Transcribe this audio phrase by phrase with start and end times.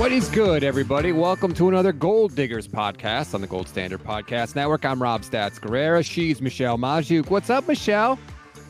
[0.00, 1.12] What is good, everybody?
[1.12, 4.86] Welcome to another Gold Diggers podcast on the Gold Standard Podcast Network.
[4.86, 6.02] I'm Rob Stats Guerrera.
[6.02, 7.28] She's Michelle Magdziuk.
[7.28, 8.18] What's up, Michelle?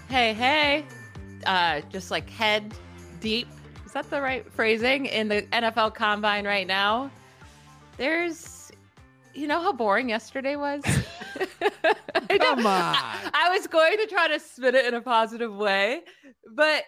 [0.09, 0.85] Hey, hey.
[1.47, 2.75] Uh, just like head
[3.21, 3.47] deep.
[3.87, 7.13] Is that the right phrasing in the NFL combine right now?
[7.97, 8.73] There's,
[9.33, 10.83] you know how boring yesterday was?
[12.41, 12.97] Come on.
[13.35, 16.01] I was going to try to spin it in a positive way,
[16.57, 16.83] but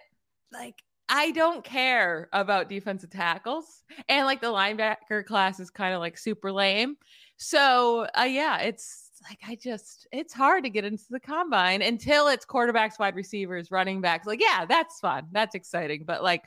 [0.51, 3.83] like, I don't care about defensive tackles.
[4.09, 6.95] And like the linebacker class is kind of like super lame.
[7.37, 12.27] So, uh, yeah, it's like I just it's hard to get into the combine until
[12.27, 14.25] it's quarterbacks, wide receivers, running backs.
[14.27, 15.27] Like, yeah, that's fun.
[15.31, 16.03] That's exciting.
[16.05, 16.43] But like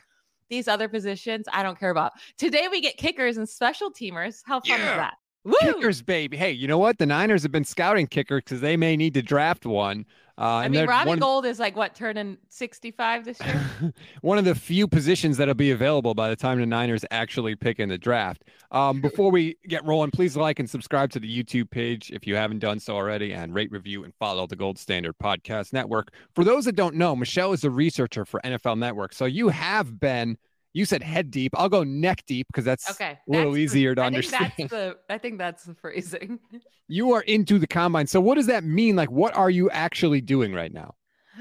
[0.49, 2.13] these other positions, I don't care about.
[2.37, 4.41] Today we get kickers and special teamers.
[4.45, 4.91] How fun Yeah.
[4.91, 5.13] is that?
[5.47, 5.55] Woo!
[5.61, 6.35] Kickers, baby.
[6.35, 6.97] Hey, you know what?
[6.97, 10.05] The Niners have been scouting kickers because they may need to draft one.
[10.37, 13.93] Uh, I and mean, Robbie one, Gould is like what turning 65 this year?
[14.21, 17.79] one of the few positions that'll be available by the time the Niners actually pick
[17.79, 18.43] in the draft.
[18.71, 22.35] Um, before we get rolling, please like and subscribe to the YouTube page if you
[22.35, 26.11] haven't done so already, and rate, review, and follow the Gold Standard Podcast Network.
[26.35, 29.97] For those that don't know, Michelle is a researcher for NFL Network, so you have
[29.97, 30.37] been.
[30.77, 31.53] You said head deep.
[31.57, 33.17] I'll go neck deep because that's Okay.
[33.27, 34.51] a little that's easier to I understand.
[34.57, 36.39] the I think that's the phrasing.
[36.87, 38.05] You are into the combine.
[38.05, 38.95] So what does that mean?
[38.95, 40.93] Like, what are you actually doing right now?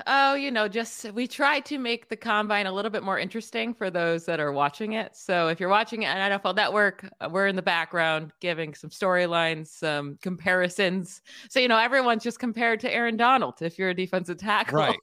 [0.06, 3.74] Oh, you know, just we try to make the combine a little bit more interesting
[3.74, 5.16] for those that are watching it.
[5.16, 8.90] So if you're watching it on NFL Network, uh, we're in the background giving some
[8.90, 11.22] storylines, some comparisons.
[11.48, 14.78] So you know, everyone's just compared to Aaron Donald if you're a defensive tackle.
[14.78, 14.98] Right.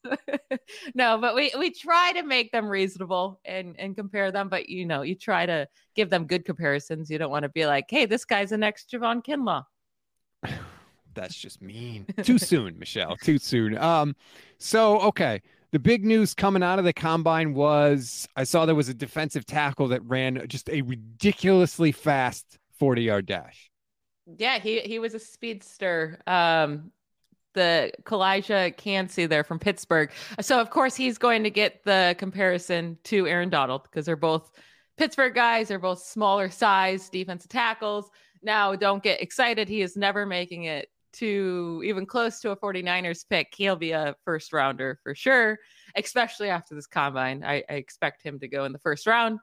[0.96, 4.50] no, but we we try to make them reasonable and and compare them.
[4.50, 7.10] But you know, you try to give them good comparisons.
[7.10, 9.64] You don't want to be like, hey, this guy's the next Javon Kinlaw.
[11.14, 12.06] That's just mean.
[12.24, 13.16] Too soon, Michelle.
[13.18, 13.78] Too soon.
[13.78, 14.16] Um,
[14.58, 15.42] so okay.
[15.72, 19.44] The big news coming out of the combine was I saw there was a defensive
[19.44, 23.72] tackle that ran just a ridiculously fast 40 yard dash.
[24.38, 26.22] Yeah, he he was a speedster.
[26.28, 26.92] Um,
[27.54, 30.12] the Calijah Kancey there from Pittsburgh.
[30.42, 34.52] So of course he's going to get the comparison to Aaron Donald because they're both
[34.98, 35.68] Pittsburgh guys.
[35.68, 38.10] They're both smaller size defensive tackles.
[38.42, 39.68] Now don't get excited.
[39.70, 43.54] He is never making it to even close to a 49ers pick.
[43.56, 45.60] He'll be a first rounder for sure,
[45.96, 47.44] especially after this combine.
[47.44, 49.40] I, I expect him to go in the first round.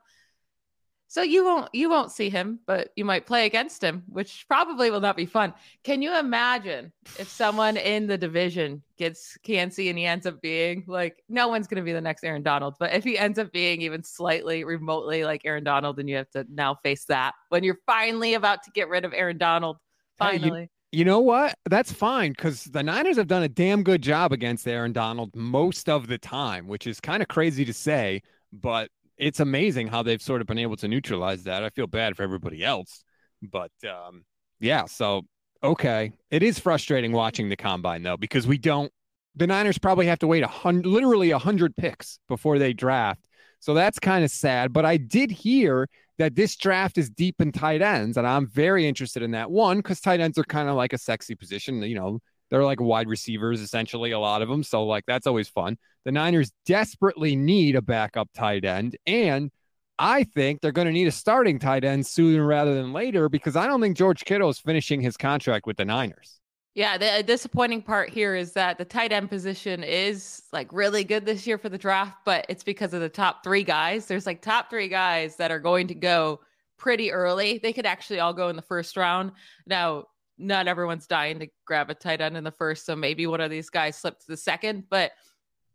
[1.07, 4.89] So you won't you won't see him, but you might play against him, which probably
[4.91, 5.53] will not be fun.
[5.83, 10.85] Can you imagine if someone in the division gets Kancey and he ends up being
[10.87, 13.51] like no one's going to be the next Aaron Donald, but if he ends up
[13.51, 17.65] being even slightly remotely like Aaron Donald, then you have to now face that when
[17.65, 19.79] you're finally about to get rid of Aaron Donald.
[20.17, 21.55] Hey, you- Finally, You know what?
[21.69, 25.87] That's fine because the Niners have done a damn good job against Aaron Donald most
[25.87, 28.21] of the time, which is kind of crazy to say,
[28.51, 31.63] but it's amazing how they've sort of been able to neutralize that.
[31.63, 33.03] I feel bad for everybody else,
[33.41, 34.25] but um,
[34.59, 34.83] yeah.
[34.85, 35.21] So
[35.63, 38.91] okay, it is frustrating watching the combine though because we don't.
[39.37, 43.25] The Niners probably have to wait a hundred, literally a hundred picks before they draft.
[43.61, 44.73] So that's kind of sad.
[44.73, 48.87] But I did hear that this draft is deep in tight ends, and I'm very
[48.87, 51.81] interested in that one because tight ends are kind of like a sexy position.
[51.83, 54.63] You know, they're like wide receivers essentially, a lot of them.
[54.63, 55.77] So like that's always fun.
[56.03, 59.51] The Niners desperately need a backup tight end, and
[59.99, 63.55] I think they're going to need a starting tight end sooner rather than later because
[63.55, 66.40] I don't think George Kittle is finishing his contract with the Niners.
[66.73, 71.03] Yeah, the uh, disappointing part here is that the tight end position is like really
[71.03, 74.05] good this year for the draft, but it's because of the top three guys.
[74.05, 76.39] There's like top three guys that are going to go
[76.77, 77.59] pretty early.
[77.61, 79.33] They could actually all go in the first round.
[79.67, 80.05] Now,
[80.37, 83.51] not everyone's dying to grab a tight end in the first, so maybe one of
[83.51, 85.11] these guys slipped to the second, but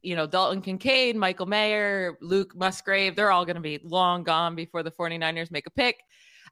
[0.02, 4.54] you know, Dalton Kincaid, Michael Mayer, Luke Musgrave, they're all going to be long gone
[4.54, 6.00] before the 49ers make a pick.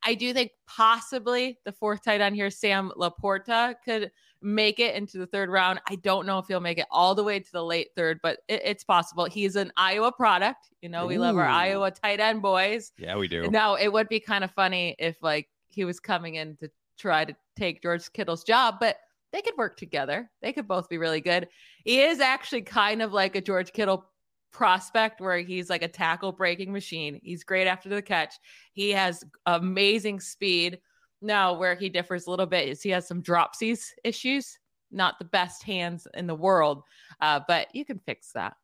[0.04, 4.10] I do think possibly the fourth tight end here, Sam LaPorta, could
[4.44, 5.80] make it into the third round.
[5.88, 8.38] I don't know if he'll make it all the way to the late third, but
[8.48, 9.24] it, it's possible.
[9.24, 10.68] He's an Iowa product.
[10.82, 12.92] You know, we love our Iowa tight end boys.
[12.98, 13.50] Yeah, we do.
[13.50, 17.24] Now, it would be kind of funny if like he was coming in to try
[17.24, 18.96] to take George Kittle's job, but
[19.32, 20.30] they could work together.
[20.42, 21.48] They could both be really good.
[21.84, 24.08] He is actually kind of like a George Kittle
[24.52, 27.20] prospect where he's like a tackle breaking machine.
[27.22, 28.34] He's great after the catch.
[28.72, 30.78] He has amazing speed.
[31.24, 34.58] Now, where he differs a little bit is he has some dropsies issues,
[34.92, 36.82] not the best hands in the world,
[37.20, 38.54] uh, but you can fix that.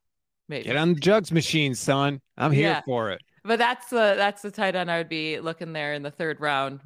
[0.49, 0.65] Maybe.
[0.65, 2.21] Get on the jugs machine, son.
[2.37, 2.83] I'm here Yeah.
[2.83, 3.23] for it.
[3.45, 6.41] But that's the that's the tight end I would be looking there in the third
[6.41, 6.81] round.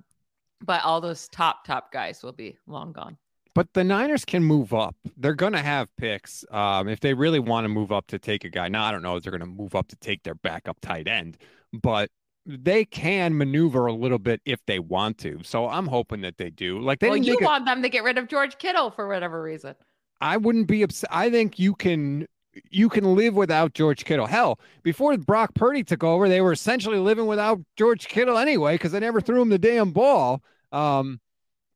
[0.64, 3.16] But all those top top guys will be long gone.
[3.54, 4.96] But the Niners can move up.
[5.16, 8.44] They're going to have picks um, if they really want to move up to take
[8.44, 8.68] a guy.
[8.68, 11.06] Now, I don't know if they're going to move up to take their backup tight
[11.06, 11.38] end,
[11.72, 12.10] but
[12.46, 15.40] they can maneuver a little bit if they want to.
[15.42, 16.80] So I'm hoping that they do.
[16.80, 19.42] Like they well, you a- want them to get rid of George Kittle for whatever
[19.42, 19.74] reason.
[20.20, 21.10] I wouldn't be upset.
[21.12, 22.26] I think you can
[22.70, 24.26] you can live without George Kittle.
[24.26, 28.92] Hell, before Brock Purdy took over, they were essentially living without George Kittle anyway because
[28.92, 30.42] they never threw him the damn ball.
[30.70, 31.20] Um,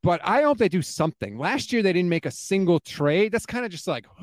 [0.02, 1.38] but I hope they do something.
[1.38, 3.32] Last year they didn't make a single trade.
[3.32, 4.06] That's kind of just like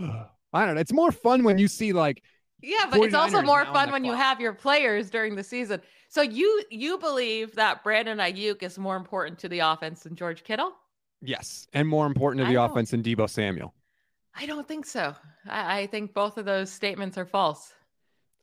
[0.54, 0.82] I don't know.
[0.82, 2.24] It's more fun when you see like
[2.62, 5.82] Yeah, but it's also more fun when you have your players during the season.
[6.10, 10.44] So you you believe that Brandon Aiyuk is more important to the offense than George
[10.44, 10.72] Kittle?
[11.22, 13.74] yes, and more important to the offense than Deebo Samuel.
[14.36, 15.16] I don't think so.
[15.50, 17.74] I, I think both of those statements are false.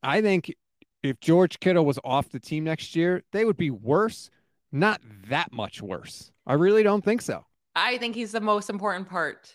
[0.02, 0.52] I think
[1.02, 4.30] if George Kittle was off the team next year, they would be worse,
[4.72, 6.32] not that much worse.
[6.46, 7.44] I really don't think so.
[7.76, 9.52] I think he's the most important part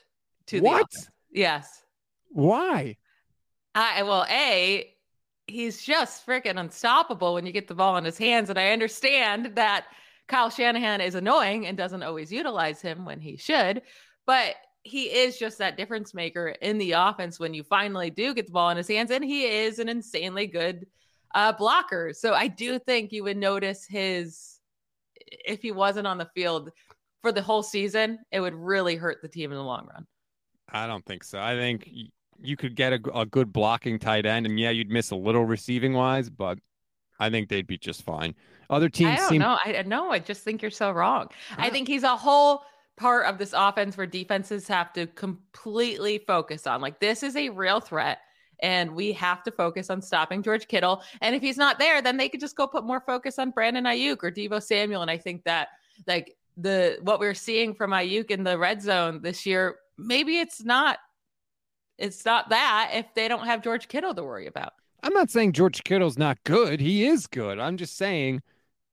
[0.47, 0.83] to the What?
[0.83, 1.09] offense.
[1.31, 1.83] Yes.
[2.29, 2.95] Why?
[3.75, 4.89] I well, a
[5.47, 9.55] he's just freaking unstoppable when you get the ball in his hands, and I understand
[9.55, 9.85] that
[10.27, 13.81] Kyle Shanahan is annoying and doesn't always utilize him when he should,
[14.25, 18.45] but he is just that difference maker in the offense when you finally do get
[18.45, 20.85] the ball in his hands, and he is an insanely good
[21.33, 22.13] uh, blocker.
[22.13, 24.59] So I do think you would notice his
[25.45, 26.71] if he wasn't on the field
[27.21, 30.05] for the whole season, it would really hurt the team in the long run.
[30.69, 31.39] I don't think so.
[31.39, 31.89] I think
[32.41, 35.45] you could get a, a good blocking tight end, and yeah, you'd miss a little
[35.45, 36.59] receiving wise, but
[37.19, 38.35] I think they'd be just fine.
[38.69, 39.57] Other teams I don't seem know.
[39.63, 41.29] I no, I just think you're so wrong.
[41.57, 42.63] I think he's a whole
[42.97, 46.81] part of this offense where defenses have to completely focus on.
[46.81, 48.19] Like this is a real threat.
[48.59, 51.03] And we have to focus on stopping George Kittle.
[51.21, 53.83] And if he's not there, then they could just go put more focus on Brandon
[53.83, 55.03] Aiyuk or Deebo Samuel.
[55.03, 55.67] And I think that
[56.07, 60.63] like the what we're seeing from Aiyuk in the red zone this year, maybe it's
[60.63, 60.97] not
[61.97, 64.73] it's not that if they don't have George Kittle to worry about.
[65.03, 66.79] I'm not saying George Kittle's not good.
[66.79, 67.59] He is good.
[67.59, 68.41] I'm just saying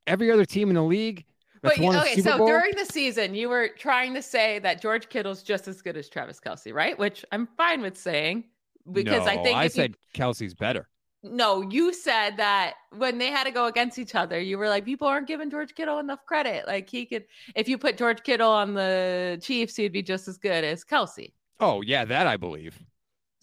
[0.06, 1.24] every other team in the league
[1.62, 2.46] that's But okay, so Bowl.
[2.46, 6.10] during the season, you were trying to say that George Kittle's just as good as
[6.10, 6.98] Travis Kelce, right?
[6.98, 8.44] Which I'm fine with saying
[8.92, 10.88] because I think I if you- said Kelce's better.
[11.22, 14.84] no, you said that when they had to go against each other, you were like,
[14.84, 16.66] people aren't giving George Kittle enough credit.
[16.66, 17.24] Like he could,
[17.54, 21.32] if you put George Kittle on the Chiefs, he'd be just as good as Kelce.
[21.60, 22.78] Oh yeah, that I believe.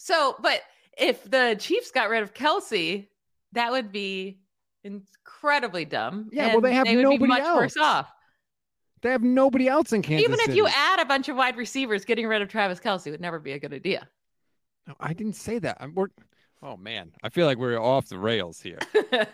[0.03, 0.61] So, but
[0.97, 3.07] if the Chiefs got rid of Kelce,
[3.51, 4.39] that would be
[4.83, 6.27] incredibly dumb.
[6.31, 7.85] Yeah, well, they have would be nobody much worse else.
[7.85, 8.11] off.
[9.03, 10.57] They have nobody else in Kansas Even if City.
[10.57, 13.51] you add a bunch of wide receivers, getting rid of Travis Kelce would never be
[13.51, 14.07] a good idea.
[14.87, 15.77] No, I didn't say that.
[15.79, 16.07] I'm, we're,
[16.63, 18.79] oh man, I feel like we're off the rails here.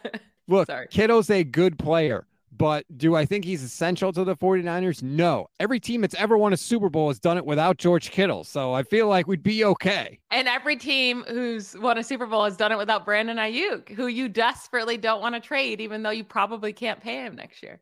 [0.50, 0.88] Look, Sorry.
[0.90, 5.04] Kittle's a good player, but do I think he's essential to the 49ers?
[5.04, 5.50] No.
[5.60, 8.44] Every team that's ever won a Super Bowl has done it without George Kittle.
[8.44, 10.20] So I feel like we'd be okay.
[10.32, 14.08] and every team who's won a Super Bowl has done it without Brandon Aiyuk, who
[14.08, 17.80] you desperately don't want to trade, even though you probably can't pay him next year.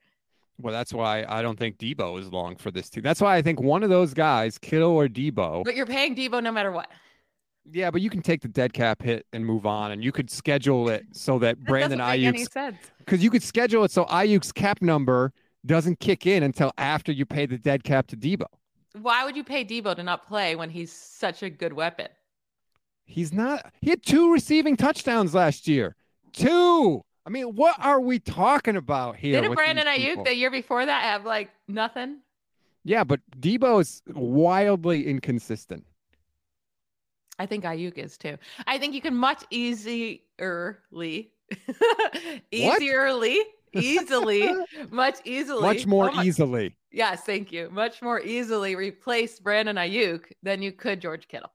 [0.61, 3.03] Well, that's why I don't think Deebo is long for this team.
[3.03, 6.41] That's why I think one of those guys, Kittle or Deebo, But you're paying Deebo
[6.41, 6.89] no matter what.
[7.71, 10.29] Yeah, but you can take the dead cap hit and move on, and you could
[10.29, 12.77] schedule it so that That Brandon doesn't make any Aiyuk's sense.
[12.99, 15.33] because you could schedule it so Aiyuk's cap number
[15.65, 18.45] doesn't kick in until after you pay the dead cap to Deebo.
[19.01, 22.07] Why would you pay Deebo to not play when he's such a good weapon?
[23.05, 23.73] He's not.
[23.81, 25.95] He had two receiving touchdowns last year.
[26.33, 27.03] Two.
[27.25, 29.41] I mean, what are we talking about here?
[29.41, 32.19] Didn't Brandon these Aiyuk the year before that have like nothing?
[32.83, 35.83] Yeah, but Deebo is wildly inconsistent.
[37.39, 38.37] I think Aiyuk is too.
[38.65, 40.21] I think you can much easierly,
[42.51, 43.37] easierly,
[43.73, 44.49] easily,
[44.89, 46.75] much easily, Much more oh my- easily.
[46.91, 47.69] Yes, thank you.
[47.71, 51.51] Much more easily replace Brandon Aiyuk than you could George Kittle.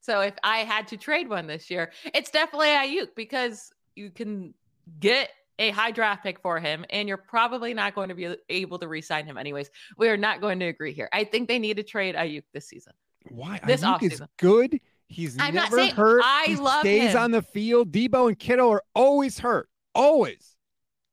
[0.00, 4.54] So if I had to trade one this year, it's definitely Aiyuk because you can
[5.00, 8.78] get a high draft pick for him, and you're probably not going to be able
[8.78, 9.70] to re-sign him anyways.
[9.96, 11.08] We are not going to agree here.
[11.12, 12.92] I think they need to trade Aiyuk this season.
[13.28, 13.58] Why?
[13.66, 14.80] This Aiyuk is good.
[15.08, 16.22] He's I'm not never saying- hurt.
[16.24, 17.18] I he love stays him.
[17.18, 17.92] on the field.
[17.92, 19.68] Deebo and Kittle are always hurt.
[19.94, 20.56] Always.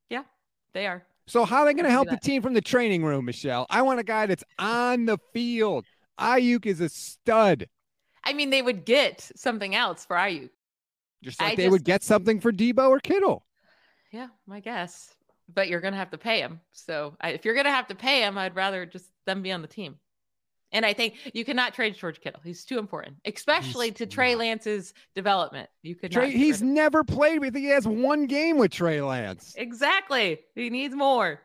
[0.09, 0.23] Yeah,
[0.73, 1.03] they are.
[1.27, 3.65] So how are they going to help the team from the training room, Michelle?
[3.69, 5.85] I want a guy that's on the field.
[6.19, 7.67] Aiyuk is a stud.
[8.25, 10.49] I mean, they would get something else for Aiyuk.
[11.23, 13.45] Just I like they would get something for Deebo or Kittle.
[14.11, 15.15] Yeah, my guess.
[15.53, 16.59] But you're going to have to pay him.
[16.71, 19.51] So I, if you're going to have to pay him, I'd rather just them be
[19.51, 19.95] on the team.
[20.73, 22.41] And I think you cannot trade George Kittle.
[22.43, 24.35] He's too important, especially He's to Trey.
[24.35, 25.69] Lance's development.
[25.83, 26.33] You could Trey, not.
[26.33, 27.55] he's never played with.
[27.55, 29.53] He has one game with Trey Lance.
[29.57, 30.39] exactly.
[30.55, 31.39] He needs more.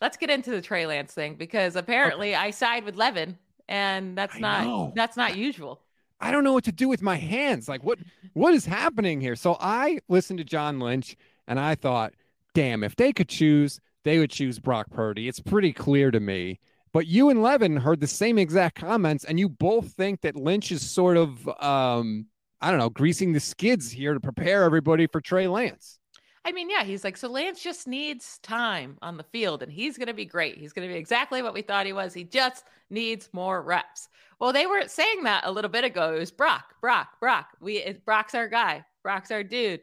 [0.00, 3.36] Let's get into the Trey Lance thing because apparently I side with Levin,
[3.68, 4.92] and that's I not know.
[4.96, 5.82] that's not usual.
[6.22, 7.68] I don't know what to do with my hands.
[7.68, 7.98] Like what
[8.32, 9.36] what is happening here?
[9.36, 11.16] So I listened to John Lynch
[11.46, 12.14] and I thought
[12.54, 15.28] damn, if they could choose, they would choose Brock Purdy.
[15.28, 16.58] It's pretty clear to me.
[16.92, 20.72] But you and Levin heard the same exact comments, and you both think that Lynch
[20.72, 22.26] is sort of, um,
[22.60, 26.00] I don't know, greasing the skids here to prepare everybody for Trey Lance.
[26.44, 29.98] I mean, yeah, he's like, so Lance just needs time on the field and he's
[29.98, 30.56] going to be great.
[30.56, 32.14] He's going to be exactly what we thought he was.
[32.14, 34.08] He just needs more reps.
[34.38, 36.14] Well, they were saying that a little bit ago.
[36.14, 37.48] It was Brock, Brock, Brock.
[37.60, 38.86] We, Brock's our guy.
[39.02, 39.80] Brock's our dude.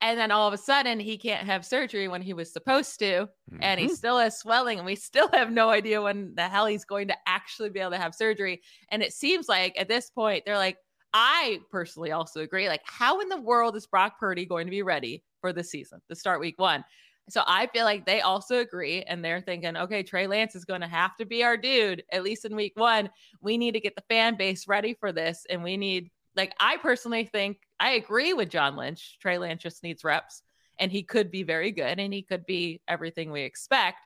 [0.00, 3.28] And then all of a sudden, he can't have surgery when he was supposed to,
[3.50, 3.58] mm-hmm.
[3.60, 6.84] and he still has swelling, and we still have no idea when the hell he's
[6.84, 8.62] going to actually be able to have surgery.
[8.90, 10.76] And it seems like at this point, they're like,
[11.12, 12.68] I personally also agree.
[12.68, 16.00] Like, how in the world is Brock Purdy going to be ready for the season
[16.08, 16.84] to start week one?
[17.30, 20.80] So I feel like they also agree and they're thinking, okay, Trey Lance is going
[20.80, 23.10] to have to be our dude, at least in week one.
[23.42, 25.44] We need to get the fan base ready for this.
[25.50, 29.18] And we need like I personally think I agree with John Lynch.
[29.20, 30.42] Trey Lance just needs reps
[30.78, 33.98] and he could be very good and he could be everything we expect.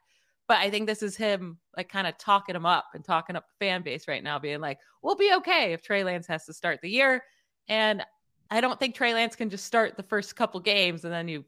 [0.48, 3.44] But I think this is him like kind of talking him up and talking up
[3.46, 6.54] the fan base right now, being like, we'll be okay if Trey Lance has to
[6.54, 7.22] start the year.
[7.68, 8.02] And
[8.50, 11.44] I don't think Trey Lance can just start the first couple games and then you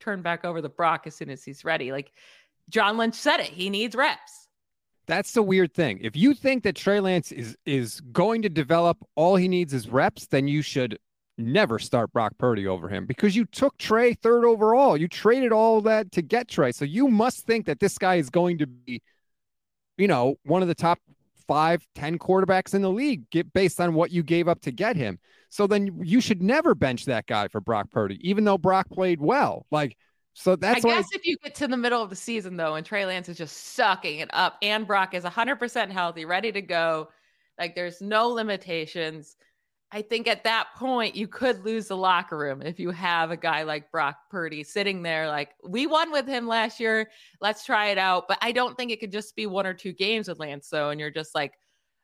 [0.00, 1.92] turn back over the Brock as soon as he's ready.
[1.92, 2.12] Like
[2.68, 4.47] John Lynch said it, he needs reps.
[5.08, 5.98] That's the weird thing.
[6.02, 9.88] If you think that Trey Lance is is going to develop, all he needs is
[9.88, 10.98] reps, then you should
[11.38, 14.96] never start Brock Purdy over him because you took Trey third overall.
[14.98, 16.72] You traded all that to get Trey.
[16.72, 19.00] So you must think that this guy is going to be,
[19.96, 20.98] you know, one of the top
[21.46, 24.94] five, ten quarterbacks in the league get based on what you gave up to get
[24.94, 25.18] him.
[25.48, 29.22] So then you should never bench that guy for Brock Purdy, even though Brock played
[29.22, 29.64] well.
[29.70, 29.96] Like
[30.38, 32.86] so that's I guess if you get to the middle of the season though, and
[32.86, 37.08] Trey Lance is just sucking it up, and Brock is 100% healthy, ready to go,
[37.58, 39.34] like there's no limitations.
[39.90, 43.36] I think at that point you could lose the locker room if you have a
[43.36, 47.10] guy like Brock Purdy sitting there like we won with him last year.
[47.40, 48.28] Let's try it out.
[48.28, 50.90] But I don't think it could just be one or two games with Lance though,
[50.90, 51.54] and you're just like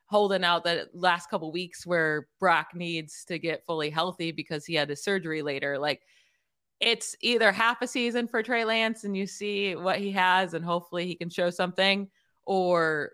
[0.07, 4.73] holding out the last couple weeks where Brock needs to get fully healthy because he
[4.73, 5.79] had his surgery later.
[5.79, 6.01] Like
[6.85, 10.63] it's either half a season for Trey Lance and you see what he has and
[10.63, 12.07] hopefully he can show something,
[12.45, 13.11] or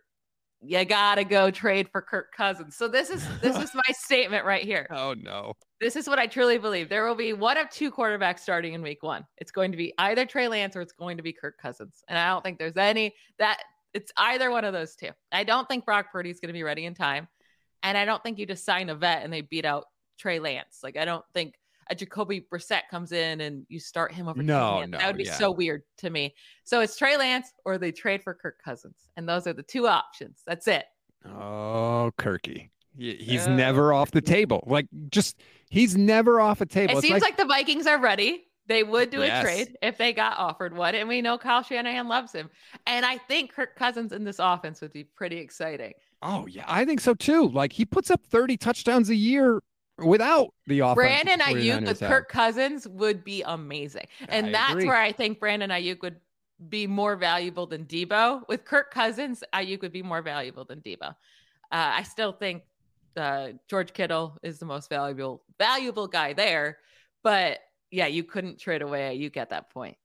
[0.61, 2.75] you gotta go trade for Kirk Cousins.
[2.75, 4.87] So this is this is my statement right here.
[4.91, 5.53] Oh no.
[5.79, 6.89] This is what I truly believe.
[6.89, 9.25] There will be one of two quarterbacks starting in week one.
[9.37, 12.03] It's going to be either Trey Lance or it's going to be Kirk Cousins.
[12.09, 13.61] And I don't think there's any that
[13.93, 15.09] it's either one of those two.
[15.31, 17.29] I don't think Brock Purdy is going to be ready in time.
[17.83, 19.85] And I don't think you just sign a vet and they beat out
[20.19, 20.81] Trey Lance.
[20.83, 21.55] Like I don't think
[21.91, 24.41] a Jacoby Brissett comes in and you start him over.
[24.41, 25.37] No, no, that would be yeah.
[25.37, 26.33] so weird to me.
[26.63, 29.87] So it's Trey Lance or they trade for Kirk Cousins, and those are the two
[29.87, 30.41] options.
[30.47, 30.85] That's it.
[31.25, 34.63] Oh, Kirky, he's uh, never off the table.
[34.65, 36.93] Like just he's never off a table.
[36.93, 38.45] It it's seems like, like the Vikings are ready.
[38.67, 39.43] They would do yes.
[39.43, 42.49] a trade if they got offered one, and we know Kyle Shanahan loves him.
[42.87, 45.93] And I think Kirk Cousins in this offense would be pretty exciting.
[46.21, 47.49] Oh yeah, I think so too.
[47.49, 49.61] Like he puts up 30 touchdowns a year
[50.03, 50.95] without the offense.
[50.95, 54.05] Brandon Aiyuk with Kirk Cousins would be amazing.
[54.29, 54.85] And I that's agree.
[54.85, 56.17] where I think Brandon Aiyuk would
[56.69, 58.47] be more valuable than Deebo.
[58.47, 61.09] With Kirk Cousins, Aiyuk would be more valuable than Deebo.
[61.09, 61.13] Uh,
[61.71, 62.63] I still think
[63.17, 66.77] uh, George Kittle is the most valuable valuable guy there,
[67.23, 69.97] but yeah, you couldn't trade away Aiyuk at that point.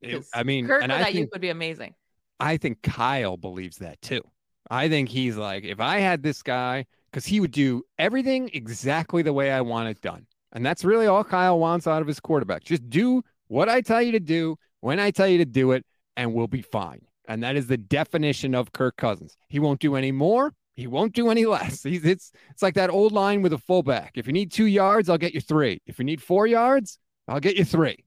[0.00, 1.94] It, I mean, Kirk and I Aiyuk would be amazing.
[2.40, 4.22] I think Kyle believes that too.
[4.70, 9.22] I think he's like, if I had this guy because he would do everything exactly
[9.22, 10.26] the way I want it done.
[10.52, 12.64] And that's really all Kyle wants out of his quarterback.
[12.64, 15.84] Just do what I tell you to do when I tell you to do it,
[16.16, 17.00] and we'll be fine.
[17.28, 19.36] And that is the definition of Kirk Cousins.
[19.48, 20.52] He won't do any more.
[20.74, 21.82] He won't do any less.
[21.82, 24.12] He's, it's it's like that old line with a fullback.
[24.14, 25.80] If you need two yards, I'll get you three.
[25.86, 28.04] If you need four yards, I'll get you three.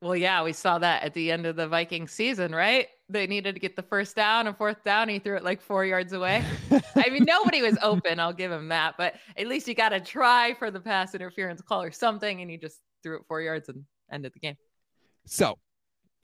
[0.00, 2.88] Well, yeah, we saw that at the end of the Viking season, right?
[3.08, 5.08] They needed to get the first down and fourth down.
[5.08, 6.42] He threw it like four yards away.
[6.96, 8.18] I mean, nobody was open.
[8.18, 8.94] I'll give him that.
[8.96, 12.40] But at least you got to try for the pass interference call or something.
[12.40, 14.56] And he just threw it four yards and ended the game.
[15.26, 15.58] So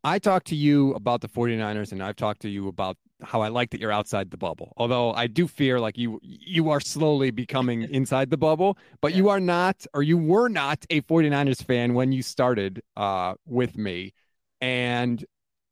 [0.03, 3.49] I talked to you about the 49ers and I've talked to you about how I
[3.49, 4.73] like that you're outside the bubble.
[4.79, 9.19] Although I do fear like you you are slowly becoming inside the bubble, but yeah.
[9.19, 13.77] you are not or you were not a 49ers fan when you started uh with
[13.77, 14.15] me.
[14.63, 15.25] And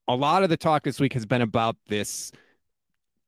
[0.08, 2.32] a lot of the talk this week has been about this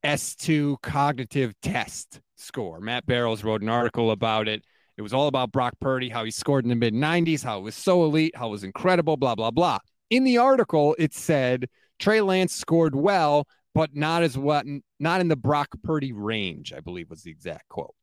[0.03, 2.79] S2 cognitive test score.
[2.79, 4.63] Matt Barrows wrote an article about it.
[4.97, 7.61] It was all about Brock Purdy, how he scored in the mid 90s, how it
[7.61, 9.79] was so elite, how it was incredible, blah, blah, blah
[10.11, 14.65] in the article, it said Trey Lance scored well, but not as what,
[14.99, 17.95] not in the Brock Purdy range, I believe was the exact quote.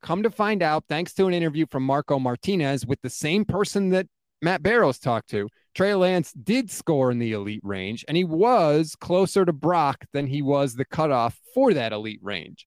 [0.00, 3.90] Come to find out, thanks to an interview from Marco Martinez with the same person
[3.90, 4.06] that
[4.42, 8.96] Matt Barrows talked to, Trey Lance did score in the elite range, and he was
[8.98, 12.66] closer to Brock than he was the cutoff for that elite range.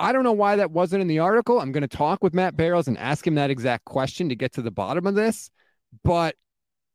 [0.00, 1.60] I don't know why that wasn't in the article.
[1.60, 4.52] I'm going to talk with Matt Barrows and ask him that exact question to get
[4.54, 5.50] to the bottom of this.
[6.02, 6.34] But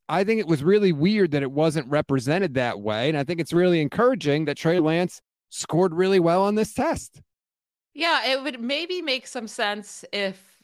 [0.08, 3.08] I think it was really weird that it wasn't represented that way.
[3.08, 7.22] And I think it's really encouraging that Trey Lance scored really well on this test.
[7.94, 10.58] Yeah, it would maybe make some sense if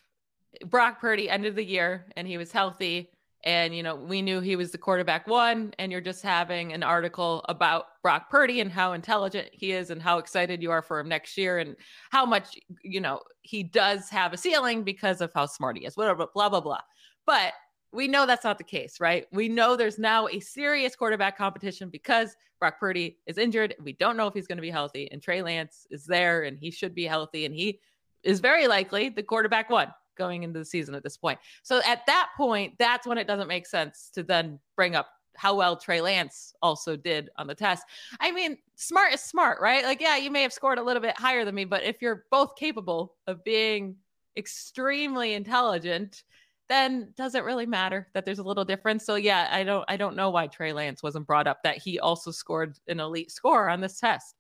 [0.67, 3.11] Brock Purdy ended the year and he was healthy
[3.45, 6.83] and you know we knew he was the quarterback one and you're just having an
[6.83, 10.99] article about Brock Purdy and how intelligent he is and how excited you are for
[10.99, 11.77] him next year and
[12.11, 15.97] how much you know he does have a ceiling because of how smart he is
[15.97, 16.81] whatever blah blah blah.
[17.27, 17.53] But
[17.93, 19.27] we know that's not the case right?
[19.31, 23.75] We know there's now a serious quarterback competition because Brock Purdy is injured.
[23.83, 26.59] We don't know if he's going to be healthy and Trey Lance is there and
[26.59, 27.81] he should be healthy and he
[28.23, 31.39] is very likely the quarterback one going into the season at this point.
[31.63, 35.55] So at that point, that's when it doesn't make sense to then bring up how
[35.55, 37.85] well Trey Lance also did on the test.
[38.21, 39.85] I mean, smart is smart, right?
[39.85, 42.25] Like, yeah, you may have scored a little bit higher than me, but if you're
[42.31, 43.97] both capable of being
[44.37, 46.23] extremely intelligent,
[46.69, 49.05] then does it really matter that there's a little difference?
[49.05, 51.99] So yeah, I don't I don't know why Trey Lance wasn't brought up that he
[51.99, 54.35] also scored an elite score on this test.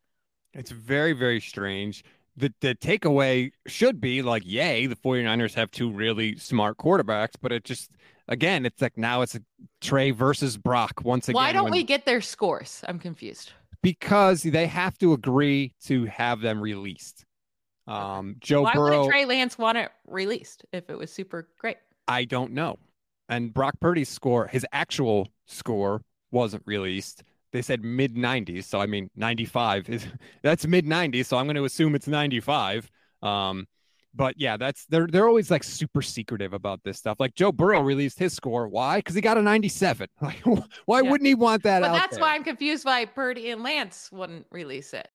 [0.54, 2.04] It's very, very strange
[2.36, 7.52] the, the takeaway should be like, yay, the 49ers have two really smart quarterbacks, but
[7.52, 7.90] it just,
[8.28, 9.40] again, it's like now it's a
[9.80, 11.36] Trey versus Brock once again.
[11.36, 12.82] Why don't when, we get their scores?
[12.88, 13.52] I'm confused.
[13.82, 17.24] Because they have to agree to have them released.
[17.86, 19.02] Um, Joe Why Burrow.
[19.02, 21.76] would Trey Lance want it released if it was super great?
[22.08, 22.78] I don't know.
[23.28, 27.22] And Brock Purdy's score, his actual score, wasn't released
[27.54, 28.64] they said mid 90s.
[28.64, 30.06] So I mean, 95 is
[30.42, 31.26] that's mid 90s.
[31.26, 32.90] So I'm going to assume it's 95.
[33.22, 33.66] Um,
[34.12, 37.18] but yeah, that's they're they're always like super secretive about this stuff.
[37.20, 38.68] Like Joe Burrow released his score.
[38.68, 38.98] Why?
[38.98, 40.08] Because he got a 97.
[40.20, 40.42] Like,
[40.86, 41.10] why yeah.
[41.10, 42.22] wouldn't he want that but that's there?
[42.22, 45.08] why I'm confused why Purdy and Lance wouldn't release it.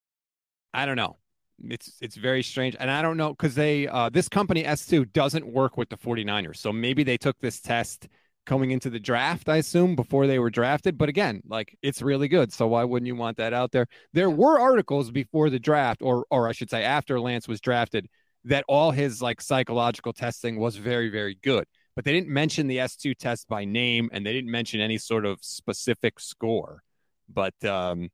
[0.74, 1.18] I don't know.
[1.66, 2.78] It's it's very strange.
[2.80, 6.58] And I don't know because they uh this company S2 doesn't work with the 49ers.
[6.58, 8.08] So maybe they took this test
[8.46, 10.98] coming into the draft, I assume, before they were drafted.
[10.98, 12.52] But again, like it's really good.
[12.52, 13.88] So why wouldn't you want that out there?
[14.14, 18.08] There were articles before the draft, or or I should say after Lance was drafted,
[18.46, 21.66] that all his like psychological testing was very, very good.
[21.96, 25.26] But they didn't mention the S2 test by name and they didn't mention any sort
[25.26, 26.84] of specific score.
[27.28, 28.10] But um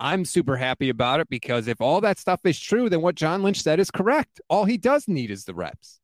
[0.00, 3.42] I'm super happy about it because if all that stuff is true, then what John
[3.42, 4.40] Lynch said is correct.
[4.48, 6.00] All he does need is the reps.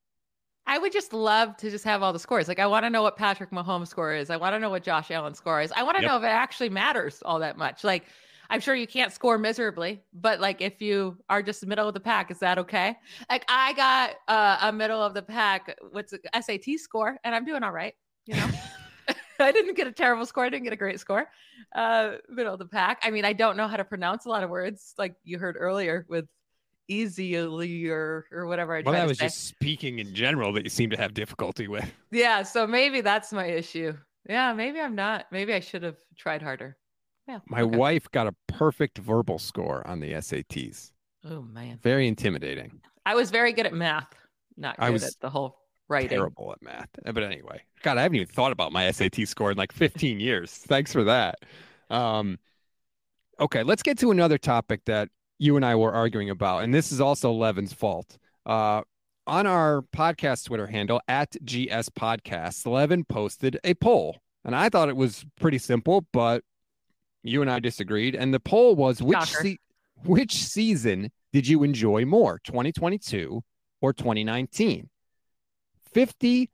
[0.66, 2.48] I would just love to just have all the scores.
[2.48, 4.31] Like I want to know what Patrick Mahomes' score is.
[4.31, 5.72] I want to know what Josh Allen's score is.
[5.72, 6.11] I want to yep.
[6.11, 7.85] know if it actually matters all that much.
[7.85, 8.05] Like
[8.50, 12.00] I'm sure you can't score miserably, but like if you are just middle of the
[12.00, 12.96] pack, is that okay?
[13.31, 17.44] Like I got uh, a middle of the pack, what's the SAT score, and I'm
[17.44, 17.94] doing all right.
[18.27, 18.48] You know,
[19.38, 20.44] I didn't get a terrible score.
[20.44, 21.27] I didn't get a great score.
[21.74, 23.00] Uh, middle of the pack.
[23.03, 25.57] I mean, I don't know how to pronounce a lot of words, like you heard
[25.59, 26.27] earlier with
[26.88, 29.27] easily or or whatever I well, that was say.
[29.27, 31.90] just speaking in general that you seem to have difficulty with.
[32.11, 33.92] Yeah, so maybe that's my issue.
[34.29, 35.27] Yeah, maybe I'm not.
[35.33, 36.77] Maybe I should have tried harder.
[37.27, 37.40] Yeah.
[37.49, 37.77] My okay.
[37.77, 40.92] wife got a perfect verbal score on the SATs.
[41.29, 41.79] Oh man.
[41.83, 42.81] Very intimidating.
[43.05, 44.14] I was very good at math.
[44.57, 45.57] Not good I was at the whole
[45.88, 46.11] writing.
[46.11, 46.88] Terrible at math.
[47.05, 50.51] But anyway, God, I haven't even thought about my SAT score in like 15 years.
[50.53, 51.37] Thanks for that.
[51.90, 52.38] Um,
[53.40, 56.92] okay, let's get to another topic that you and I were arguing about, and this
[56.92, 58.18] is also Levin's fault.
[58.47, 58.83] Uh,
[59.27, 64.88] on our podcast Twitter handle at GS Podcasts, Levin posted a poll, and I thought
[64.88, 66.42] it was pretty simple, but
[67.23, 68.14] you and I disagreed.
[68.14, 69.59] And the poll was which se-
[70.05, 73.42] which season did you enjoy more, 2022
[73.81, 74.88] or 2019?
[75.94, 76.49] 58%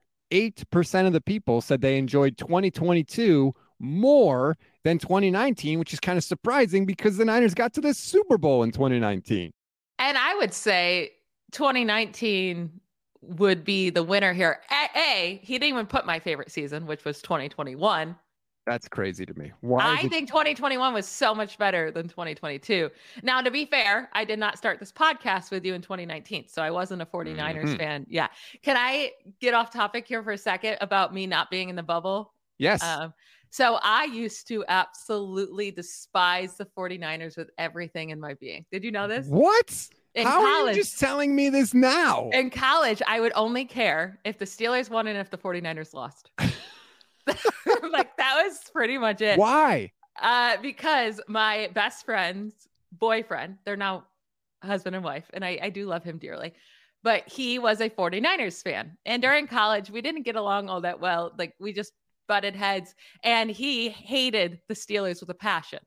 [1.06, 6.86] of the people said they enjoyed 2022 more than 2019, which is kind of surprising
[6.86, 9.50] because the Niners got to the Super Bowl in 2019.
[9.98, 11.12] And I would say
[11.52, 12.70] 2019
[13.22, 14.60] would be the winner here.
[14.70, 18.16] A, a, he didn't even put my favorite season, which was 2021.
[18.66, 19.52] That's crazy to me.
[19.60, 19.96] Why?
[19.98, 22.90] I think 2021 was so much better than 2022.
[23.22, 26.62] Now, to be fair, I did not start this podcast with you in 2019, so
[26.62, 27.76] I wasn't a 49ers mm-hmm.
[27.76, 28.06] fan.
[28.08, 28.28] Yeah.
[28.62, 31.82] Can I get off topic here for a second about me not being in the
[31.82, 32.32] bubble?
[32.58, 32.82] Yes.
[32.82, 33.14] Um,
[33.50, 38.64] so I used to absolutely despise the 49ers with everything in my being.
[38.70, 39.26] Did you know this?
[39.26, 39.88] What?
[40.14, 42.30] In How college, are you just telling me this now?
[42.30, 46.30] In college, I would only care if the Steelers won and if the 49ers lost.
[46.38, 49.38] like that was pretty much it.
[49.38, 49.90] Why?
[50.20, 52.54] Uh, because my best friend's
[52.92, 54.04] boyfriend, they're now
[54.62, 56.54] husband and wife, and I, I do love him dearly
[57.02, 58.96] but he was a 49ers fan.
[59.06, 61.32] And during college, we didn't get along all that well.
[61.38, 61.92] Like we just
[62.30, 65.80] butted heads, and he hated the Steelers with a passion.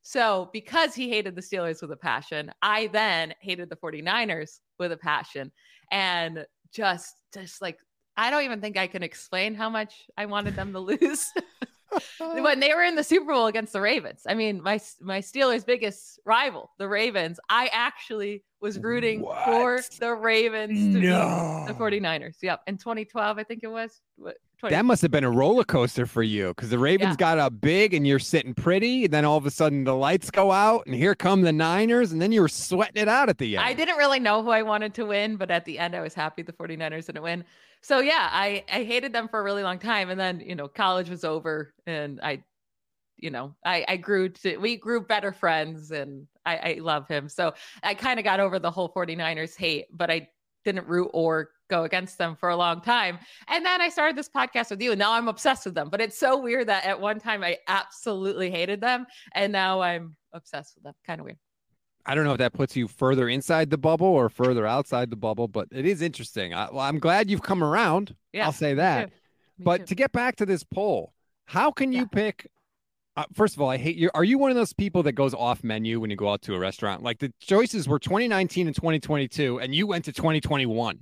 [0.00, 4.92] So, because he hated the Steelers with a passion, I then hated the 49ers with
[4.92, 5.52] a passion
[5.90, 7.78] and just just like
[8.16, 11.26] I don't even think I can explain how much I wanted them to lose.
[12.18, 14.22] when they were in the Super Bowl against the Ravens.
[14.26, 17.38] I mean, my my Steelers' biggest rival, the Ravens.
[17.50, 19.44] I actually was rooting what?
[19.44, 21.64] for the Ravens to no.
[21.66, 22.36] beat the 49ers.
[22.40, 22.62] Yep.
[22.66, 24.00] In 2012, I think it was.
[24.16, 24.36] What,
[24.70, 27.16] that must have been a roller coaster for you because the Ravens yeah.
[27.16, 29.04] got up big and you're sitting pretty.
[29.04, 32.12] And then all of a sudden the lights go out and here come the Niners.
[32.12, 33.66] And then you were sweating it out at the end.
[33.66, 36.14] I didn't really know who I wanted to win, but at the end I was
[36.14, 37.44] happy the 49ers didn't win.
[37.82, 40.10] So yeah, I, I hated them for a really long time.
[40.10, 42.44] And then, you know, college was over and I,
[43.16, 47.28] you know, I, I grew to, we grew better friends and I, I love him.
[47.28, 50.28] So I kind of got over the whole 49ers hate, but I
[50.64, 53.18] didn't root or go against them for a long time.
[53.48, 55.88] And then I started this podcast with you, and now I'm obsessed with them.
[55.90, 60.16] But it's so weird that at one time I absolutely hated them, and now I'm
[60.32, 60.94] obsessed with them.
[61.06, 61.38] Kind of weird.
[62.04, 65.16] I don't know if that puts you further inside the bubble or further outside the
[65.16, 66.52] bubble, but it is interesting.
[66.52, 68.14] I, well, I'm glad you've come around.
[68.32, 69.12] Yeah, I'll say that.
[69.58, 69.86] But too.
[69.86, 71.12] to get back to this poll,
[71.46, 72.00] how can yeah.
[72.00, 72.48] you pick
[73.16, 74.10] uh, first of all, I hate you.
[74.14, 76.54] Are you one of those people that goes off menu when you go out to
[76.54, 77.02] a restaurant?
[77.02, 80.98] Like the choices were 2019 and 2022, and you went to 2021.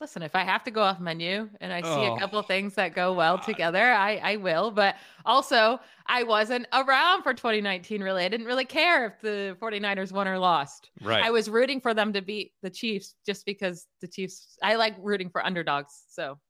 [0.00, 2.74] Listen, if I have to go off menu and I see oh, a couple things
[2.74, 3.46] that go well God.
[3.46, 4.72] together, I, I will.
[4.72, 8.24] But also, I wasn't around for 2019, really.
[8.24, 10.90] I didn't really care if the 49ers won or lost.
[11.00, 11.22] Right.
[11.22, 14.96] I was rooting for them to beat the Chiefs just because the Chiefs, I like
[14.98, 16.02] rooting for underdogs.
[16.08, 16.40] So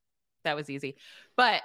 [0.43, 0.95] that was easy.
[1.37, 1.61] But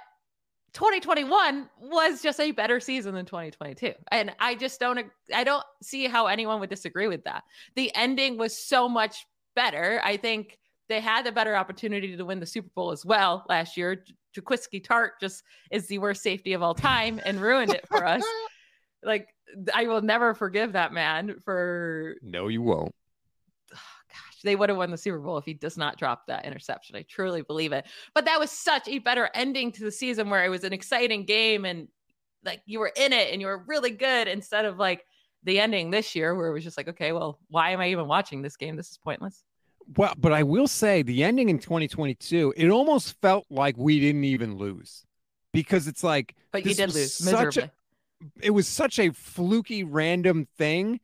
[0.73, 4.99] 2021 was just a better season than 2022 and i just don't
[5.33, 7.43] i don't see how anyone would disagree with that.
[7.75, 10.01] The ending was so much better.
[10.03, 13.77] I think they had a better opportunity to win the super bowl as well last
[13.77, 14.03] year.
[14.35, 18.23] Jaquiski Tartt just is the worst safety of all time and ruined it for us.
[19.01, 19.29] Like
[19.73, 22.93] i will never forgive that man for no you won't
[24.43, 26.95] they would have won the Super Bowl if he does not drop that interception.
[26.95, 27.85] I truly believe it.
[28.13, 31.25] But that was such a better ending to the season where it was an exciting
[31.25, 31.87] game and
[32.45, 35.05] like you were in it and you were really good instead of like
[35.43, 38.07] the ending this year where it was just like, okay, well, why am I even
[38.07, 38.75] watching this game?
[38.75, 39.43] This is pointless.
[39.95, 44.25] Well, but I will say the ending in 2022, it almost felt like we didn't
[44.25, 45.05] even lose
[45.51, 47.63] because it's like, but you did lose miserably.
[47.63, 47.71] A,
[48.41, 50.99] it was such a fluky, random thing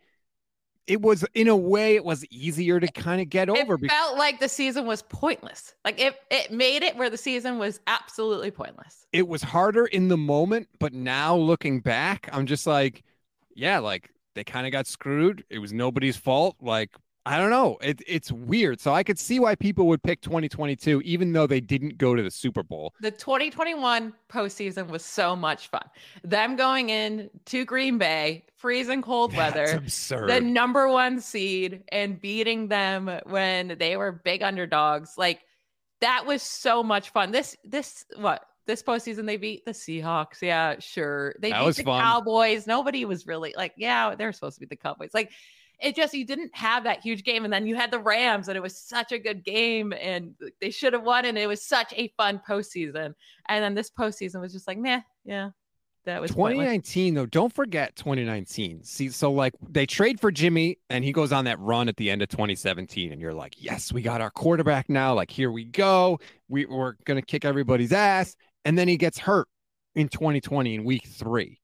[0.88, 3.74] it was in a way it was easier to kind of get over.
[3.76, 5.74] It because- felt like the season was pointless.
[5.84, 9.06] Like it it made it where the season was absolutely pointless.
[9.12, 13.04] It was harder in the moment, but now looking back, I'm just like,
[13.56, 15.43] yeah, like they kind of got screwed.
[15.50, 16.58] It was nobody's fault.
[16.62, 16.91] Like
[17.27, 17.77] I don't know.
[17.81, 18.79] It, it's weird.
[18.79, 22.21] So I could see why people would pick 2022, even though they didn't go to
[22.21, 22.93] the Super Bowl.
[23.01, 25.85] The 2021 postseason was so much fun.
[26.23, 30.29] Them going in to Green Bay, freezing cold weather, absurd.
[30.29, 35.13] the number one seed, and beating them when they were big underdogs.
[35.17, 35.41] Like
[36.01, 37.31] that was so much fun.
[37.31, 38.45] This, this, what?
[38.67, 40.41] This postseason, they beat the Seahawks.
[40.41, 41.35] Yeah, sure.
[41.39, 42.01] They that beat the fun.
[42.01, 42.65] Cowboys.
[42.65, 45.11] Nobody was really like, yeah, they're supposed to be the Cowboys.
[45.13, 45.31] Like,
[45.79, 48.57] it just you didn't have that huge game and then you had the rams and
[48.57, 51.93] it was such a good game and they should have won and it was such
[51.95, 53.13] a fun postseason.
[53.47, 55.49] And then this postseason was just like meh yeah
[56.05, 57.21] that was 2019 pointless.
[57.21, 61.45] though don't forget 2019 see so like they trade for jimmy and he goes on
[61.45, 64.88] that run at the end of 2017 and you're like yes we got our quarterback
[64.89, 65.13] now.
[65.13, 66.19] Like here we go.
[66.47, 68.35] We, we're gonna kick everybody's ass.
[68.63, 69.47] And then he gets hurt
[69.95, 71.59] in 2020 in week three.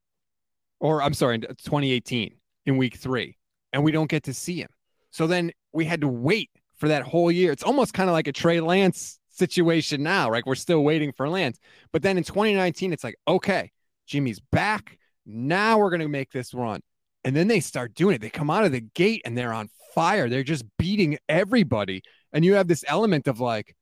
[0.79, 2.33] Or i'm sorry in 2018
[2.65, 3.37] in week three
[3.73, 4.69] and we don't get to see him.
[5.11, 7.51] So then we had to wait for that whole year.
[7.51, 10.45] It's almost kind of like a Trey Lance situation now, right?
[10.45, 11.59] We're still waiting for Lance.
[11.91, 13.71] But then in 2019, it's like, okay,
[14.07, 14.97] Jimmy's back.
[15.25, 16.81] Now we're going to make this run.
[17.23, 18.21] And then they start doing it.
[18.21, 20.27] They come out of the gate and they're on fire.
[20.27, 22.01] They're just beating everybody.
[22.33, 23.75] And you have this element of like,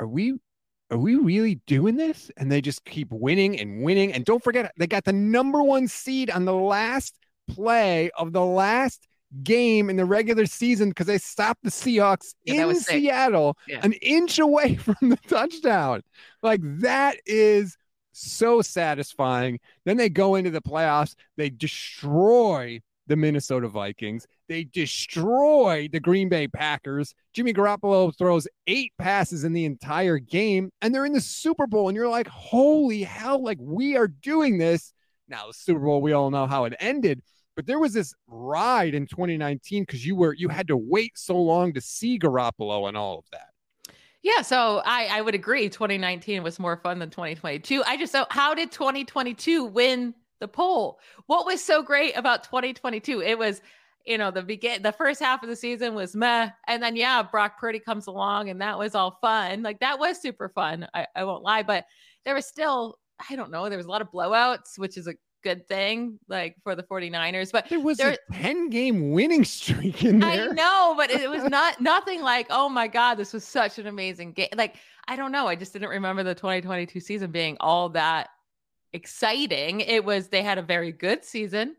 [0.00, 0.34] are we
[0.90, 2.30] are we really doing this?
[2.36, 4.12] And they just keep winning and winning.
[4.12, 7.16] And don't forget, they got the number one seed on the last
[7.48, 9.06] play of the last
[9.42, 13.80] game in the regular season because they stopped the Seahawks yeah, in Seattle yeah.
[13.82, 16.02] an inch away from the touchdown.
[16.42, 17.76] Like that is
[18.12, 19.58] so satisfying.
[19.84, 26.28] Then they go into the playoffs, they destroy the Minnesota Vikings, they destroy the Green
[26.28, 27.14] Bay Packers.
[27.32, 31.88] Jimmy Garoppolo throws eight passes in the entire game, and they're in the Super Bowl.
[31.88, 34.92] And you're like, holy hell, like we are doing this.
[35.28, 37.22] Now, the Super Bowl, we all know how it ended,
[37.56, 41.36] but there was this ride in 2019 because you were you had to wait so
[41.36, 43.94] long to see Garoppolo and all of that.
[44.22, 47.82] Yeah, so I I would agree 2019 was more fun than 2022.
[47.86, 50.98] I just so how did 2022 win the poll?
[51.26, 53.22] What was so great about 2022?
[53.22, 53.60] It was
[54.04, 57.22] you know the begin the first half of the season was meh and then yeah
[57.22, 61.06] brock purdy comes along and that was all fun like that was super fun I,
[61.16, 61.86] I won't lie but
[62.24, 62.98] there was still
[63.30, 66.56] i don't know there was a lot of blowouts which is a good thing like
[66.64, 70.52] for the 49ers but there was there, a 10 game winning streak in there i
[70.52, 74.32] know but it was not nothing like oh my god this was such an amazing
[74.32, 74.76] game like
[75.06, 78.30] i don't know i just didn't remember the 2022 season being all that
[78.92, 81.76] exciting it was they had a very good season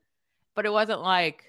[0.56, 1.44] but it wasn't like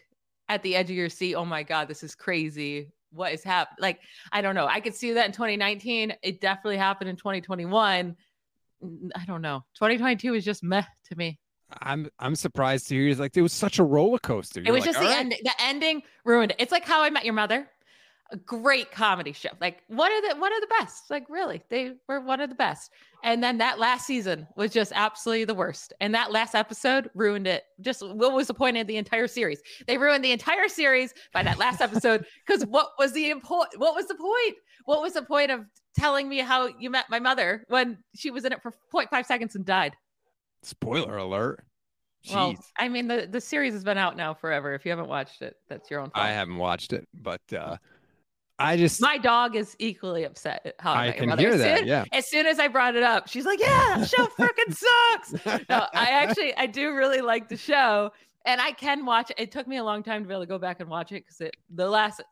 [0.48, 1.34] at the edge of your seat.
[1.34, 2.92] Oh my God, this is crazy.
[3.10, 3.76] What is happening?
[3.80, 4.00] Like,
[4.32, 4.66] I don't know.
[4.66, 6.14] I could see that in 2019.
[6.22, 8.16] It definitely happened in 2021.
[9.14, 9.64] I don't know.
[9.74, 11.38] 2022 is just meh to me.
[11.82, 14.60] I'm I'm surprised to hear like it was such a roller coaster.
[14.60, 15.18] You're it was like, just the right.
[15.18, 15.34] end.
[15.42, 16.56] The ending ruined it.
[16.60, 17.68] It's like How I Met Your Mother
[18.30, 19.50] a great comedy show.
[19.60, 21.10] Like one of the one of the best.
[21.10, 22.90] Like really, they were one of the best.
[23.22, 25.92] And then that last season was just absolutely the worst.
[26.00, 27.64] And that last episode ruined it.
[27.80, 29.60] Just what was the point of the entire series?
[29.86, 32.24] They ruined the entire series by that last episode.
[32.46, 33.80] Because what was the important?
[33.80, 34.56] What was the point?
[34.84, 35.64] What was the point of
[35.96, 39.56] telling me how you met my mother when she was in it for 0.5 seconds
[39.56, 39.96] and died?
[40.66, 41.64] Spoiler alert.
[42.26, 42.34] Jeez.
[42.34, 44.74] Well, I mean the the series has been out now forever.
[44.74, 46.24] If you haven't watched it, that's your own fault.
[46.24, 47.76] I haven't watched it, but uh
[48.58, 50.74] I just my dog is equally upset.
[50.78, 51.78] How I, I can hear as that.
[51.78, 52.04] Soon, yeah.
[52.12, 56.10] As soon as I brought it up, she's like, "Yeah, show freaking sucks." no, I
[56.10, 58.10] actually I do really like the show,
[58.46, 59.38] and I can watch it.
[59.38, 61.24] It took me a long time to be able to go back and watch it
[61.26, 62.22] because it the last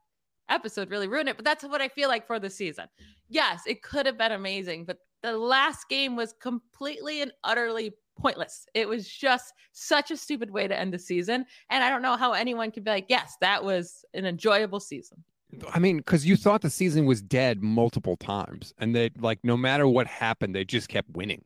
[0.49, 1.37] episode really ruined it.
[1.37, 2.87] But that's what I feel like for the season.
[3.29, 8.67] Yes, it could have been amazing, but the last game was completely and utterly pointless.
[8.75, 12.17] It was just such a stupid way to end the season, and I don't know
[12.17, 15.25] how anyone could be like, "Yes, that was an enjoyable season."
[15.73, 19.57] I mean, because you thought the season was dead multiple times, and they like no
[19.57, 21.45] matter what happened, they just kept winning.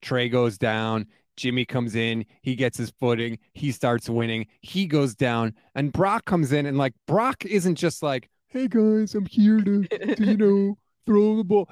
[0.00, 5.14] Trey goes down, Jimmy comes in, he gets his footing, he starts winning, he goes
[5.14, 9.60] down, and Brock comes in, and like Brock isn't just like, "Hey guys, I'm here
[9.60, 10.78] to, to you know."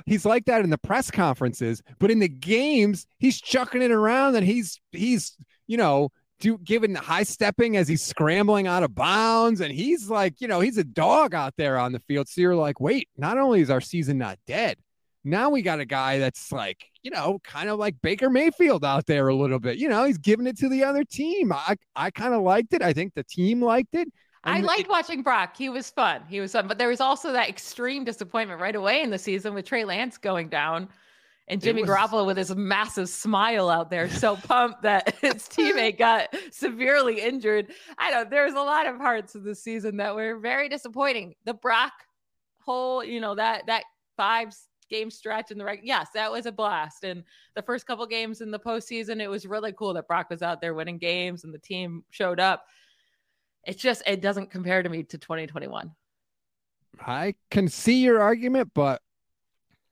[0.07, 4.37] He's like that in the press conferences, but in the games, he's chucking it around
[4.37, 9.61] and he's he's you know do giving high stepping as he's scrambling out of bounds.
[9.61, 12.29] And he's like, you know, he's a dog out there on the field.
[12.29, 14.77] So you're like, wait, not only is our season not dead,
[15.25, 19.07] now we got a guy that's like, you know, kind of like Baker Mayfield out
[19.07, 19.79] there a little bit.
[19.79, 21.53] You know, he's giving it to the other team.
[21.53, 22.83] I, I kind of liked it.
[22.83, 24.09] I think the team liked it.
[24.47, 25.57] I liked watching Brock.
[25.57, 26.23] He was fun.
[26.29, 26.69] He was fun.
[26.69, 30.19] But there was also that extreme disappointment right away in the season with Trey Lance
[30.19, 30.89] going down
[31.49, 31.91] and Jimmy was...
[31.91, 37.73] Garoppolo with his massive smile out there, so pumped that his teammate got severely injured.
[37.99, 41.35] I know there's a lot of parts of the season that were very disappointing.
[41.45, 41.93] The Brock
[42.61, 43.85] whole, you know, that that
[44.17, 44.53] five
[44.91, 45.81] game stretch in the right.
[45.83, 47.05] Yes, that was a blast.
[47.05, 47.23] And
[47.55, 50.61] the first couple games in the postseason, it was really cool that Brock was out
[50.61, 52.65] there winning games and the team showed up.
[53.67, 55.93] It's just it doesn't compare to me to 2021.
[57.01, 59.03] I can see your argument, but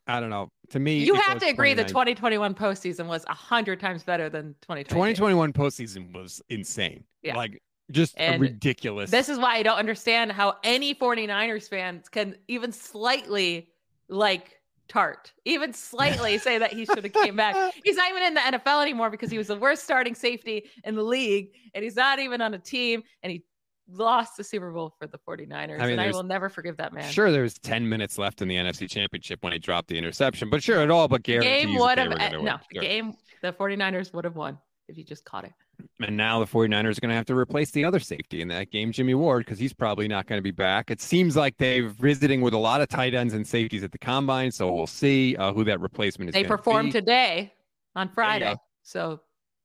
[0.07, 0.51] I don't know.
[0.71, 4.55] To me, you have to agree the 2021 postseason was a hundred times better than
[4.63, 4.85] 2020.
[4.85, 7.05] 2021 postseason was insane.
[7.23, 7.37] Yeah.
[7.37, 9.11] Like just ridiculous.
[9.11, 13.69] This is why I don't understand how any 49ers fans can even slightly
[14.09, 14.59] like
[14.89, 17.75] Tartt, even slightly say that he should have came back.
[17.85, 20.95] He's not even in the NFL anymore because he was the worst starting safety in
[20.95, 23.45] the league, and he's not even on a team, and he
[23.89, 25.81] lost the Super Bowl for the 49ers.
[25.81, 27.11] I mean, and I will never forgive that man.
[27.11, 30.51] Sure, there was 10 minutes left in the NFC Championship when he dropped the interception,
[30.51, 32.83] but sure, it all but guarantees game would have no sure.
[32.83, 35.53] game the 49ers would have won if he just caught it.
[36.01, 38.71] And now the 49ers are going to have to replace the other safety in that
[38.71, 40.91] game, Jimmy Ward, because he's probably not going to be back.
[40.91, 43.99] It seems like they're visiting with a lot of tight ends and safeties at the
[43.99, 46.35] combine, so we'll see uh, who that replacement is.
[46.35, 47.01] They performed be.
[47.01, 47.55] today
[47.97, 49.21] on Friday, so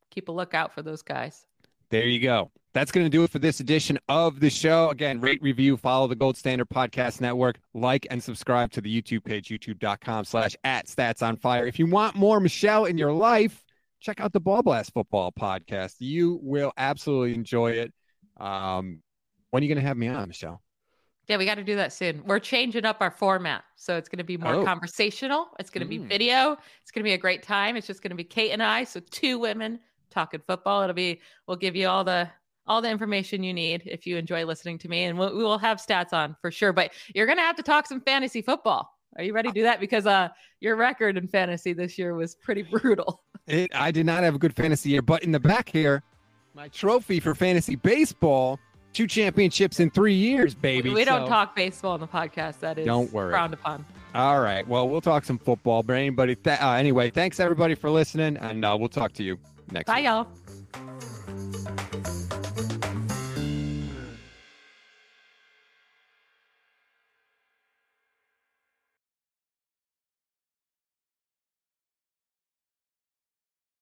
[0.10, 1.46] keep a lookout for those guys.
[1.90, 2.52] There you go.
[2.74, 4.90] That's going to do it for this edition of the show.
[4.90, 9.24] Again, rate, review, follow the Gold Standard Podcast Network, like and subscribe to the YouTube
[9.24, 11.66] page, youtube.com slash at stats on fire.
[11.66, 13.64] If you want more Michelle in your life,
[14.00, 15.96] check out the Ball Blast Football Podcast.
[15.98, 17.94] You will absolutely enjoy it.
[18.38, 19.02] Um,
[19.50, 20.62] when are you going to have me on, Michelle?
[21.28, 22.24] Yeah, we got to do that soon.
[22.26, 23.64] We're changing up our format.
[23.78, 24.64] So it's going to be more oh.
[24.64, 25.48] conversational.
[25.60, 26.02] It's going to mm.
[26.02, 26.58] be video.
[26.84, 27.76] It's going to be a great time.
[27.76, 28.84] It's just going to be Kate and I.
[28.84, 29.80] So two women
[30.12, 30.84] talking football.
[30.84, 32.30] It'll be, we'll give you all the
[32.70, 35.06] all the information you need if you enjoy listening to me.
[35.06, 36.72] And we'll, we will have stats on for sure.
[36.72, 38.90] But you're going to have to talk some fantasy football.
[39.18, 39.80] Are you ready to do that?
[39.80, 40.30] Because uh,
[40.62, 43.24] your record in fantasy this year was pretty brutal.
[43.48, 46.04] It, I did not have a good fantasy year, but in the back here,
[46.54, 48.60] my trophy for fantasy baseball,
[48.94, 50.92] two championships in three years, baby.
[50.92, 52.60] We don't talk baseball on the podcast.
[52.60, 53.32] That is don't worry.
[53.32, 53.84] frowned upon.
[54.14, 54.68] All right.
[54.68, 58.64] Well, we'll talk some football, but anybody, th- uh, anyway, thanks everybody for listening, and
[58.64, 59.40] uh, we'll talk to you
[59.72, 59.88] next.
[59.88, 60.06] Bye, week.
[60.06, 60.28] y'all.